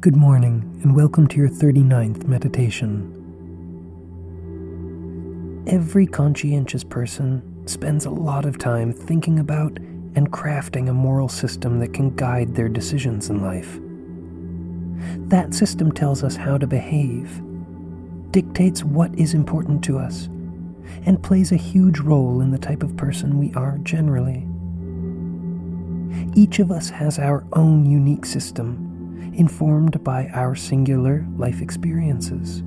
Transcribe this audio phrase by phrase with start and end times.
[0.00, 3.12] Good morning, and welcome to your 39th meditation.
[5.66, 9.76] Every conscientious person spends a lot of time thinking about
[10.14, 13.78] and crafting a moral system that can guide their decisions in life.
[15.28, 17.42] That system tells us how to behave,
[18.30, 20.30] dictates what is important to us,
[21.04, 24.48] and plays a huge role in the type of person we are generally.
[26.34, 28.89] Each of us has our own unique system,
[29.34, 32.62] informed by our singular life experiences.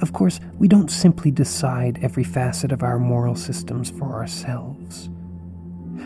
[0.00, 5.08] Of course, we don't simply decide every facet of our moral systems for ourselves.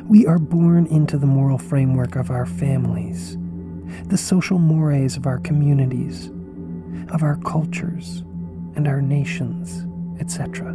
[0.06, 3.36] We are born into the moral framework of our families,
[4.06, 6.28] the social mores of our communities,
[7.10, 8.24] of our cultures,
[8.74, 9.86] and our nations,
[10.20, 10.72] etc.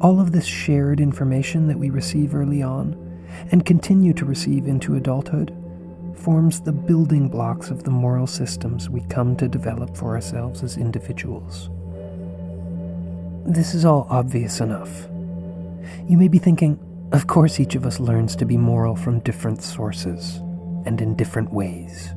[0.00, 3.02] All of this shared information that we receive early on
[3.50, 5.56] and continue to receive into adulthood
[6.18, 10.76] forms the building blocks of the moral systems we come to develop for ourselves as
[10.76, 11.70] individuals.
[13.44, 15.08] This is all obvious enough.
[16.08, 16.78] You may be thinking,
[17.12, 20.36] of course, each of us learns to be moral from different sources
[20.84, 22.08] and in different ways.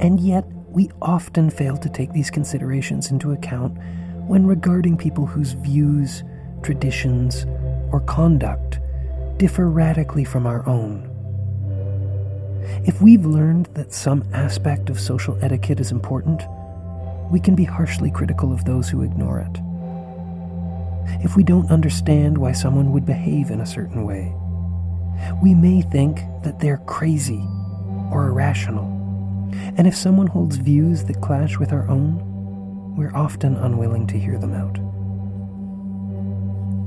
[0.00, 3.78] And yet, we often fail to take these considerations into account
[4.26, 6.24] when regarding people whose views,
[6.62, 7.44] traditions,
[7.92, 8.80] or conduct
[9.36, 11.11] differ radically from our own.
[12.84, 16.42] If we've learned that some aspect of social etiquette is important,
[17.30, 19.60] we can be harshly critical of those who ignore it.
[21.24, 24.34] If we don't understand why someone would behave in a certain way,
[25.40, 27.46] we may think that they're crazy
[28.10, 28.86] or irrational.
[29.76, 34.38] And if someone holds views that clash with our own, we're often unwilling to hear
[34.38, 34.76] them out.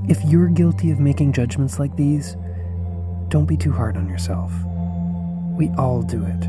[0.10, 2.36] If you're guilty of making judgments like these,
[3.30, 4.52] don't be too hard on yourself.
[5.56, 6.46] We all do it.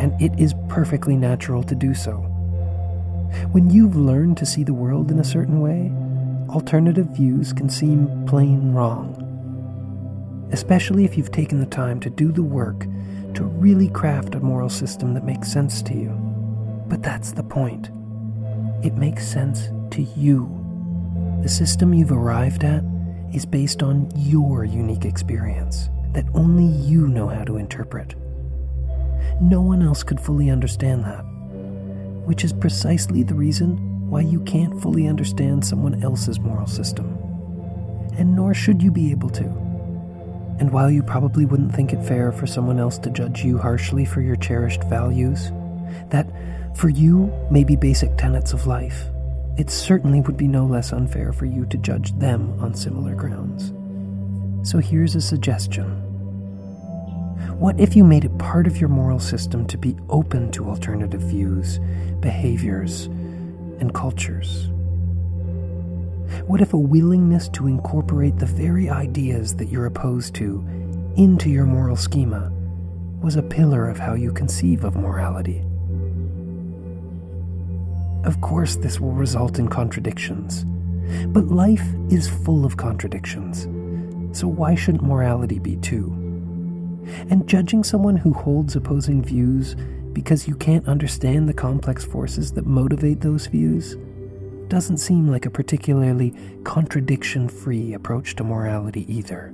[0.00, 2.14] And it is perfectly natural to do so.
[3.52, 5.92] When you've learned to see the world in a certain way,
[6.48, 9.16] alternative views can seem plain wrong.
[10.50, 12.86] Especially if you've taken the time to do the work
[13.34, 16.08] to really craft a moral system that makes sense to you.
[16.88, 17.90] But that's the point.
[18.82, 20.48] It makes sense to you.
[21.42, 22.82] The system you've arrived at
[23.34, 28.14] is based on your unique experience that only you know how to interpret.
[29.40, 31.22] No one else could fully understand that,
[32.26, 37.06] which is precisely the reason why you can't fully understand someone else's moral system.
[38.18, 39.44] And nor should you be able to.
[40.58, 44.04] And while you probably wouldn't think it fair for someone else to judge you harshly
[44.04, 45.52] for your cherished values,
[46.10, 46.26] that
[46.76, 49.06] for you may be basic tenets of life,
[49.56, 53.72] it certainly would be no less unfair for you to judge them on similar grounds.
[54.62, 55.86] So here's a suggestion.
[57.58, 61.22] What if you made it part of your moral system to be open to alternative
[61.22, 61.78] views,
[62.20, 63.06] behaviors,
[63.80, 64.68] and cultures?
[66.46, 70.64] What if a willingness to incorporate the very ideas that you're opposed to
[71.16, 72.52] into your moral schema
[73.22, 75.64] was a pillar of how you conceive of morality?
[78.24, 80.64] Of course, this will result in contradictions,
[81.28, 83.66] but life is full of contradictions,
[84.32, 86.10] so why shouldn't morality be too?
[87.28, 89.76] And judging someone who holds opposing views
[90.12, 93.96] because you can't understand the complex forces that motivate those views
[94.68, 99.52] doesn't seem like a particularly contradiction free approach to morality either.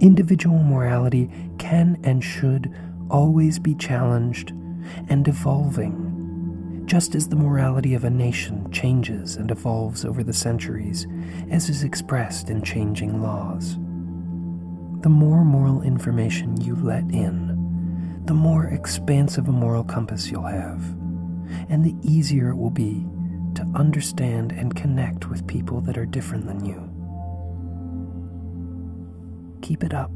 [0.00, 2.74] Individual morality can and should
[3.10, 4.50] always be challenged
[5.08, 6.11] and evolving,
[6.92, 11.06] just as the morality of a nation changes and evolves over the centuries,
[11.50, 13.76] as is expressed in changing laws.
[15.00, 20.84] The more moral information you let in, the more expansive a moral compass you'll have,
[21.70, 23.06] and the easier it will be
[23.54, 26.90] to understand and connect with people that are different than you.
[29.62, 30.12] Keep it up.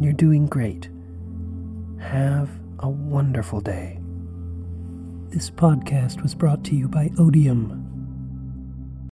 [0.00, 0.88] You're doing great.
[2.00, 2.48] Have
[2.78, 3.97] a wonderful day.
[5.30, 7.87] This podcast was brought to you by Odium